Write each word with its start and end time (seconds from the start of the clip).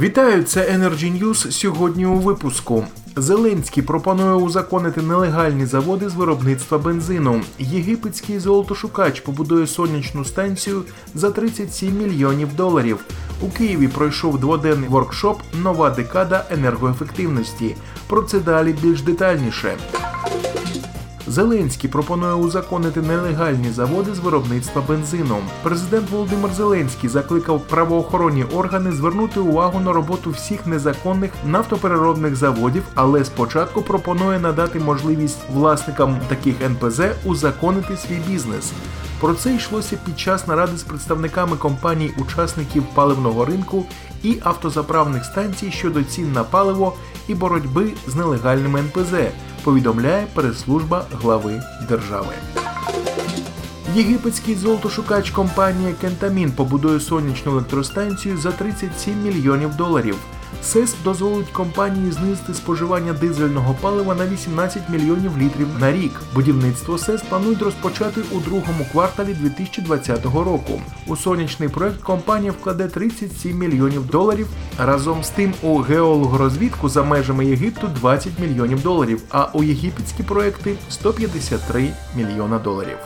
Вітаю, 0.00 0.42
це 0.42 0.60
Energy 0.60 1.22
News 1.22 1.50
сьогодні 1.50 2.06
у 2.06 2.14
випуску. 2.14 2.84
Зеленський 3.16 3.82
пропонує 3.82 4.32
узаконити 4.32 5.02
нелегальні 5.02 5.66
заводи 5.66 6.08
з 6.08 6.14
виробництва 6.14 6.78
бензину. 6.78 7.40
Єгипетський 7.58 8.38
золотошукач 8.38 9.20
побудує 9.20 9.66
сонячну 9.66 10.24
станцію 10.24 10.82
за 11.14 11.30
37 11.30 11.98
мільйонів 11.98 12.56
доларів. 12.56 12.98
У 13.40 13.48
Києві 13.48 13.88
пройшов 13.88 14.40
дводенний 14.40 14.88
воркшоп 14.88 15.40
Нова 15.62 15.90
декада 15.90 16.44
енергоефективності. 16.50 17.76
Про 18.06 18.22
це 18.22 18.40
далі 18.40 18.74
більш 18.82 19.02
детальніше. 19.02 19.76
Зеленський 21.28 21.90
пропонує 21.90 22.32
узаконити 22.32 23.02
нелегальні 23.02 23.70
заводи 23.70 24.14
з 24.14 24.18
виробництва 24.18 24.82
бензину. 24.88 25.36
Президент 25.62 26.10
Володимир 26.10 26.50
Зеленський 26.52 27.10
закликав 27.10 27.60
правоохоронні 27.60 28.44
органи 28.44 28.92
звернути 28.92 29.40
увагу 29.40 29.80
на 29.80 29.92
роботу 29.92 30.30
всіх 30.30 30.66
незаконних 30.66 31.30
нафтопереробних 31.46 32.36
заводів, 32.36 32.82
але 32.94 33.24
спочатку 33.24 33.82
пропонує 33.82 34.38
надати 34.38 34.78
можливість 34.78 35.38
власникам 35.52 36.20
таких 36.28 36.54
НПЗ 36.62 37.00
узаконити 37.24 37.96
свій 37.96 38.20
бізнес. 38.28 38.72
Про 39.20 39.34
це 39.34 39.54
йшлося 39.54 39.96
під 40.04 40.18
час 40.18 40.46
наради 40.46 40.76
з 40.76 40.82
представниками 40.82 41.56
компаній-учасників 41.56 42.84
паливного 42.94 43.44
ринку 43.44 43.86
і 44.22 44.38
автозаправних 44.44 45.24
станцій 45.24 45.70
щодо 45.70 46.02
цін 46.02 46.32
на 46.32 46.44
паливо 46.44 46.94
і 47.28 47.34
боротьби 47.34 47.92
з 48.06 48.14
нелегальними 48.14 48.80
НПЗ 48.80 49.12
повідомляє 49.64 50.26
прес-служба 50.34 51.04
глави 51.22 51.62
держави. 51.88 52.32
Єгипетський 53.94 54.54
золотошукач 54.54 55.30
компанія 55.30 55.94
Кентамін 56.00 56.52
побудує 56.52 57.00
сонячну 57.00 57.52
електростанцію 57.52 58.38
за 58.38 58.52
37 58.52 59.22
мільйонів 59.22 59.76
доларів. 59.76 60.16
СЕС 60.62 60.94
дозволить 61.04 61.50
компанії 61.50 62.12
знизити 62.12 62.54
споживання 62.54 63.12
дизельного 63.12 63.76
палива 63.80 64.14
на 64.14 64.26
18 64.26 64.88
мільйонів 64.88 65.38
літрів 65.38 65.68
на 65.80 65.92
рік. 65.92 66.12
Будівництво 66.34 66.98
СЕС 66.98 67.22
планують 67.22 67.62
розпочати 67.62 68.20
у 68.32 68.40
другому 68.40 68.86
кварталі 68.92 69.34
2020 69.34 70.24
року. 70.24 70.82
У 71.06 71.16
сонячний 71.16 71.68
проект 71.68 72.02
компанія 72.02 72.52
вкладе 72.52 72.88
37 72.88 73.58
мільйонів 73.58 74.06
доларів. 74.06 74.46
Разом 74.78 75.24
з 75.24 75.30
тим 75.30 75.54
у 75.62 75.78
геологорозвідку 75.78 76.88
за 76.88 77.02
межами 77.02 77.46
Єгипту 77.46 77.88
20 78.00 78.32
мільйонів 78.38 78.82
доларів, 78.82 79.22
а 79.30 79.48
у 79.52 79.62
єгипетські 79.62 80.22
проекти 80.22 80.74
153 80.88 81.88
мільйона 82.16 82.58
доларів. 82.58 82.98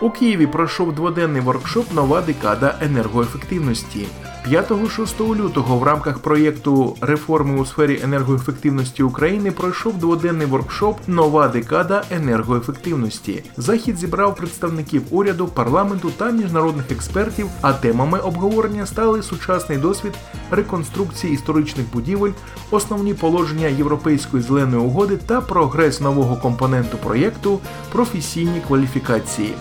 У 0.00 0.10
Києві 0.10 0.46
пройшов 0.46 0.94
дводенний 0.94 1.42
воркшоп 1.42 1.92
Нова 1.92 2.20
декада 2.20 2.74
енергоефективності. 2.80 4.06
5-6 4.48 5.36
лютого 5.36 5.78
в 5.78 5.82
рамках 5.82 6.18
проєкту 6.18 6.96
реформи 7.00 7.60
у 7.60 7.66
сфері 7.66 8.00
енергоефективності 8.04 9.02
України 9.02 9.50
пройшов 9.50 9.98
дводенний 9.98 10.46
воркшоп 10.46 10.98
Нова 11.06 11.48
декада 11.48 12.02
енергоефективності. 12.10 13.44
Захід 13.56 13.98
зібрав 13.98 14.36
представників 14.36 15.02
уряду, 15.10 15.46
парламенту 15.46 16.10
та 16.10 16.30
міжнародних 16.30 16.90
експертів. 16.90 17.46
А 17.60 17.72
темами 17.72 18.18
обговорення 18.18 18.86
стали 18.86 19.22
сучасний 19.22 19.78
досвід 19.78 20.12
реконструкції 20.50 21.34
історичних 21.34 21.86
будівель, 21.92 22.32
основні 22.70 23.14
положення 23.14 23.66
Європейської 23.66 24.42
зеленої 24.42 24.82
угоди 24.82 25.16
та 25.16 25.40
прогрес 25.40 26.00
нового 26.00 26.36
компоненту 26.36 26.96
проєкту 26.96 27.60
професійні 27.92 28.62
кваліфікації. 28.66 29.54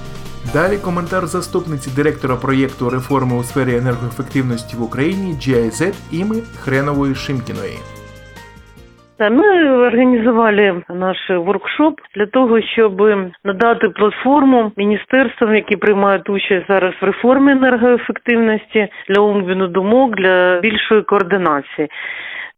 Далі 0.46 0.78
коментар 0.78 1.26
заступниці 1.26 1.90
директора 1.96 2.36
проєкту 2.36 2.90
реформи 2.90 3.36
у 3.40 3.44
сфері 3.44 3.78
енергоефективності 3.78 4.78
в 4.78 4.84
Україні 4.84 5.34
GIZ 5.34 5.94
Іми 6.12 6.36
Хренової 6.64 7.16
Шимкіної. 7.16 7.78
Ми 9.20 9.72
організували 9.72 10.84
наш 10.90 11.18
воркшоп 11.30 12.00
для 12.16 12.26
того, 12.26 12.62
щоб 12.62 13.02
надати 13.44 13.90
платформу 13.90 14.72
міністерствам, 14.78 15.56
які 15.56 15.76
приймають 15.76 16.30
участь 16.30 16.68
зараз 16.68 16.94
в 17.02 17.06
реформі 17.06 17.52
енергоефективності 17.52 18.88
для 19.10 19.22
обміну 19.22 19.68
думок 19.68 20.16
для 20.16 20.60
більшої 20.60 21.02
координації. 21.02 21.90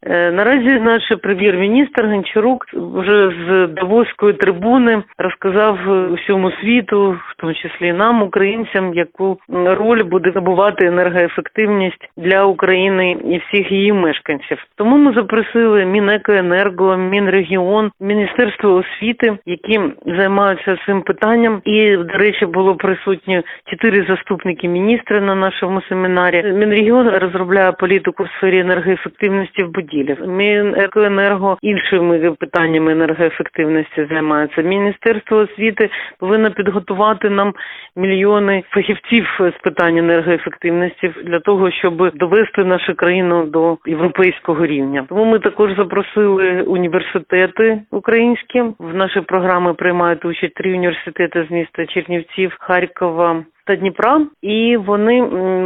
Е, 0.06 0.32
наразі 0.32 0.80
наш 0.80 1.02
прем'єр-міністр 1.22 2.06
Гончарук 2.06 2.66
вже 2.74 3.32
з 3.48 3.68
Давоської 3.68 4.34
трибуни 4.34 5.04
розказав 5.18 5.78
усьому 6.14 6.52
світу, 6.52 7.18
тому 7.44 7.56
числі 7.56 7.88
і 7.88 7.94
нам, 7.94 8.22
українцям, 8.22 8.94
яку 8.94 9.38
роль 9.50 10.04
буде 10.04 10.31
набувати 10.36 10.88
енергоефективність 10.88 12.09
для 12.18 12.46
України 12.46 13.12
і 13.12 13.38
всіх 13.38 13.72
її 13.72 13.94
мешканців. 13.94 14.58
Тому 14.76 14.98
ми 14.98 15.14
запросили 15.14 15.86
Мінекоенерго, 15.86 16.98
Мінрегіон, 16.98 17.92
Міністерство 18.00 18.74
освіти, 18.74 19.38
які 19.46 19.80
займаються 20.06 20.78
цим 20.86 21.02
питанням. 21.02 21.62
І 21.66 21.98
до 21.98 22.14
речі, 22.14 22.46
було 22.46 22.76
присутні 22.76 23.42
чотири 23.66 24.06
заступники 24.10 24.68
міністра 24.68 25.22
на 25.22 25.36
нашому 25.36 25.81
семінарі. 25.81 26.44
Мінрегіон 26.44 27.10
розробляє 27.10 27.72
політику 27.72 28.24
в 28.24 28.30
сфері 28.38 28.60
енергоефективності 28.60 29.64
в 29.64 29.72
будівель. 29.72 30.28
Мінекоенерго 30.28 31.58
іншими 31.62 32.31
питаннями 32.40 32.92
енергоефективності 32.92 34.08
займається. 34.10 34.62
Міністерство 34.62 35.38
освіти 35.38 35.90
повинно 36.20 36.52
підготувати 36.52 37.30
нам 37.36 37.54
мільйони 37.96 38.64
фахівців 38.70 39.26
з 39.40 39.62
питань 39.64 39.98
енергоефективності 39.98 41.14
для 41.24 41.40
того, 41.40 41.72
щоб 41.72 42.18
довести 42.18 42.64
нашу 42.64 42.96
країну 42.96 43.46
до 43.46 43.78
європейського 43.86 44.66
рівня. 44.66 45.06
Тому 45.10 45.26
ми 45.26 45.40
також 45.40 45.76
запросили 45.76 46.62
університети 46.62 47.82
українські 47.92 48.64
в 48.80 48.96
наші 48.96 49.22
програми 49.22 49.74
приймають 49.74 50.26
участь 50.26 50.54
три 50.54 50.74
університети 50.74 51.46
з 51.50 51.52
міста 51.52 51.86
Чернівців, 51.86 52.56
Харкова. 52.60 53.44
Та 53.66 53.76
Дніпра, 53.76 54.22
і 54.42 54.78
вони 54.78 55.22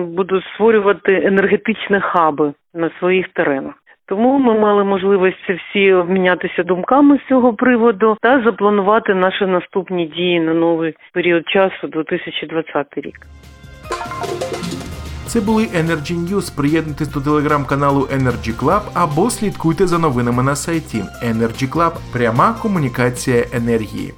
будуть 0.05 0.43
створювати 0.53 1.21
енергетичні 1.25 1.99
хаби 1.99 2.53
на 2.73 2.91
своїх 2.99 3.27
теренах. 3.27 3.73
Тому 4.09 4.39
ми 4.39 4.59
мали 4.59 4.83
можливість 4.83 5.49
всі 5.49 5.93
обмінятися 5.93 6.63
думками 6.63 7.19
з 7.25 7.29
цього 7.29 7.53
приводу 7.53 8.17
та 8.21 8.43
запланувати 8.43 9.13
наші 9.13 9.45
наступні 9.45 10.05
дії 10.05 10.39
на 10.39 10.53
новий 10.53 10.93
період 11.13 11.49
часу 11.49 11.87
2020 11.87 12.87
рік. 12.95 13.19
Це 15.25 15.41
були 15.41 15.63
Energy 15.63 16.13
News. 16.27 16.55
Приєднуйтесь 16.57 17.13
до 17.13 17.21
телеграм-каналу 17.21 18.01
Energy 18.01 18.59
Club 18.59 18.81
або 18.93 19.29
слідкуйте 19.29 19.87
за 19.87 19.97
новинами 19.97 20.43
на 20.43 20.55
сайті 20.55 20.97
Energy 21.23 21.69
Club. 21.73 21.91
Пряма 22.13 22.53
комунікація 22.61 23.43
енергії. 23.53 24.13